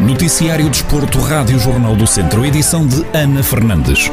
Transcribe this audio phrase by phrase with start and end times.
[0.00, 4.10] Noticiário Desporto, Rádio Jornal do Centro, edição de Ana Fernandes.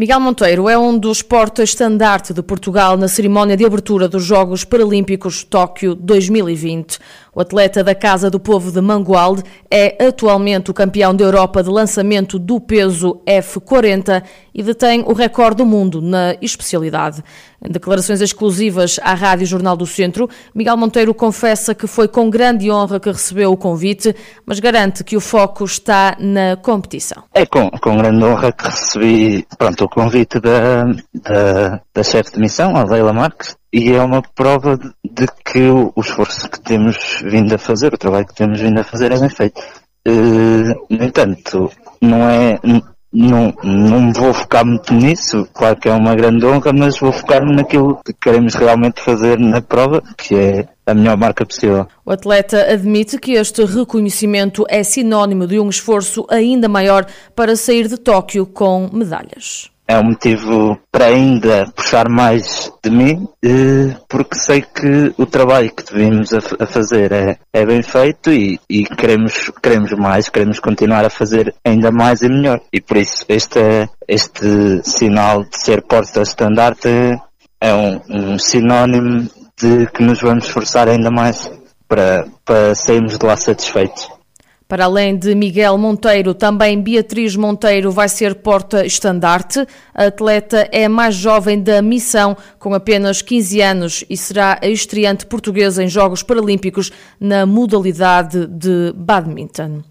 [0.00, 5.44] Miguel Monteiro é um dos porta-estandarte de Portugal na cerimónia de abertura dos Jogos Paralímpicos
[5.44, 6.98] Tóquio 2020.
[7.32, 11.70] O atleta da Casa do Povo de Mangualde é atualmente o campeão da Europa de
[11.70, 17.22] lançamento do peso F40 e detém o recorde do mundo na especialidade.
[17.64, 22.70] Em declarações exclusivas à Rádio Jornal do Centro, Miguel Monteiro confessa que foi com grande
[22.70, 27.22] honra que recebeu o convite, mas garante que o foco está na competição.
[27.34, 30.84] É com, com grande honra que recebi pronto, o convite da,
[31.14, 35.62] da, da chefe de missão, a Leila Marques, e é uma prova de, de, que
[35.68, 39.12] o, o, esforço que temos vindo a fazer, o trabalho que temos vindo a fazer
[39.12, 39.60] é bem feito.
[40.06, 42.58] Uh, no entanto, não é,
[43.12, 47.54] não, não vou focar muito nisso, claro que é uma grande honra, mas vou focar-me
[47.54, 51.86] naquilo que queremos realmente fazer na prova, que é a melhor marca possível.
[52.04, 57.86] O atleta admite que este reconhecimento é sinónimo de um esforço ainda maior para sair
[57.86, 64.36] de Tóquio com medalhas é um motivo para ainda puxar mais de mim, eh, porque
[64.36, 69.50] sei que o trabalho que devemos a fazer é, é bem feito e, e, queremos,
[69.60, 72.60] queremos mais, queremos continuar a fazer ainda mais e melhor.
[72.72, 73.58] E por isso este,
[74.06, 76.88] este sinal de ser porta-estandarte
[77.60, 79.28] é um, um sinónimo
[79.60, 81.50] de que nos vamos esforçar ainda mais
[81.88, 84.19] para, para sairmos de lá satisfeitos.
[84.70, 89.66] Para além de Miguel Monteiro, também Beatriz Monteiro vai ser porta-estandarte.
[89.92, 94.68] A atleta é a mais jovem da missão, com apenas 15 anos, e será a
[94.68, 99.82] estreante portuguesa em Jogos Paralímpicos na modalidade de badminton.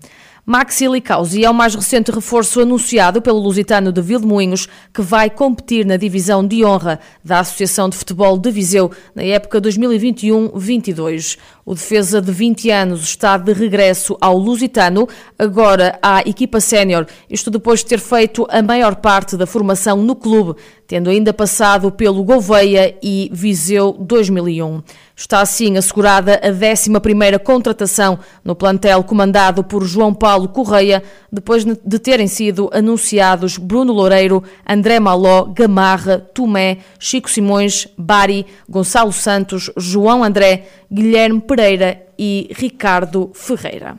[0.52, 5.86] Maxi Licausi é o mais recente reforço anunciado pelo Lusitano de Vilmoinhos, que vai competir
[5.86, 11.38] na divisão de honra da Associação de Futebol de Viseu na época 2021-22.
[11.64, 15.08] O defesa de 20 anos está de regresso ao Lusitano,
[15.38, 20.16] agora à equipa sénior, isto depois de ter feito a maior parte da formação no
[20.16, 24.82] clube, tendo ainda passado pelo Gouveia e Viseu 2001.
[25.16, 32.00] Está assim assegurada a 11ª contratação no plantel comandado por João Paulo Correia, depois de
[32.00, 40.24] terem sido anunciados Bruno Loureiro, André Maló, Gamarra, Tomé, Chico Simões, Bari, Gonçalo Santos, João
[40.24, 43.98] André, Guilherme Pereira e Ricardo Ferreira.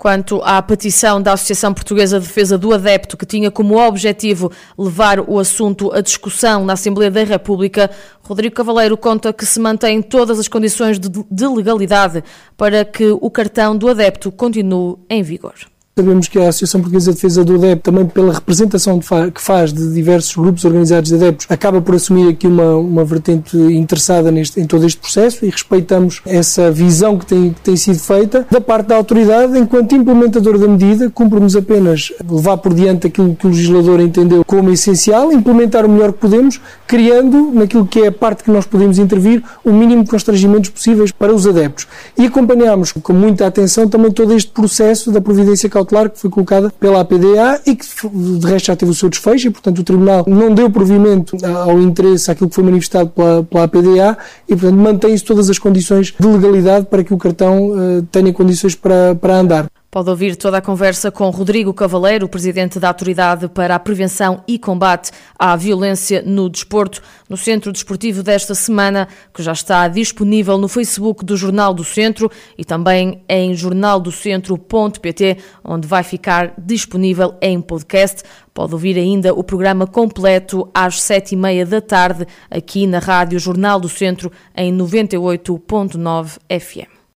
[0.00, 5.20] Quanto à petição da Associação Portuguesa de Defesa do Adepto, que tinha como objetivo levar
[5.20, 7.90] o assunto à discussão na Assembleia da República,
[8.22, 12.24] Rodrigo Cavaleiro conta que se mantém todas as condições de legalidade
[12.56, 15.52] para que o cartão do adepto continue em vigor.
[16.00, 19.92] Sabemos que a Associação Portuguesa de Defesa do Adepto, também pela representação que faz de
[19.92, 24.66] diversos grupos organizados de adeptos, acaba por assumir aqui uma, uma vertente interessada neste, em
[24.66, 28.46] todo este processo e respeitamos essa visão que tem, que tem sido feita.
[28.50, 33.46] Da parte da autoridade, enquanto implementador da medida, cumpre-nos apenas levar por diante aquilo que
[33.46, 38.12] o legislador entendeu como essencial, implementar o melhor que podemos, criando, naquilo que é a
[38.12, 41.86] parte que nós podemos intervir, o mínimo de constrangimentos possíveis para os adeptos.
[42.16, 46.30] E acompanhamos com muita atenção também todo este processo da providência cautelar cautelar que foi
[46.30, 49.84] colocada pela APDA e que de resto já teve o seu desfecho e, portanto, o
[49.84, 54.16] Tribunal não deu provimento ao interesse àquilo que foi manifestado pela, pela APDA
[54.48, 58.74] e, portanto, mantém-se todas as condições de legalidade para que o cartão uh, tenha condições
[58.74, 59.66] para, para andar.
[59.90, 64.56] Pode ouvir toda a conversa com Rodrigo Cavaleiro, presidente da Autoridade para a Prevenção e
[64.56, 70.68] Combate à Violência no Desporto, no Centro Desportivo desta semana, que já está disponível no
[70.68, 78.22] Facebook do Jornal do Centro e também em jornaldocentro.pt, onde vai ficar disponível em podcast.
[78.54, 83.40] Pode ouvir ainda o programa completo às sete e meia da tarde, aqui na Rádio
[83.40, 86.99] Jornal do Centro, em 98.9 FM.